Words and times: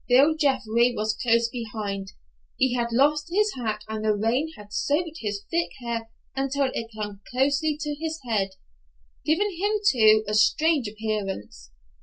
Bill 0.09 0.35
Jeffrey 0.35 0.95
was 0.97 1.15
close 1.15 1.47
behind. 1.47 2.13
He 2.57 2.73
had 2.73 2.91
lost 2.91 3.29
his 3.31 3.53
hat 3.53 3.81
and 3.87 4.03
the 4.03 4.15
rain 4.15 4.49
had 4.57 4.73
soaked 4.73 5.19
his 5.19 5.43
thick 5.51 5.69
hair 5.79 6.09
until 6.35 6.71
it 6.73 6.89
clung 6.91 7.19
closely 7.29 7.77
to 7.81 7.93
his 7.93 8.19
head, 8.27 8.49
giving 9.23 9.55
him, 9.59 9.73
too, 9.87 10.23
a 10.27 10.33
strange 10.33 10.87
appearance. 10.87 11.69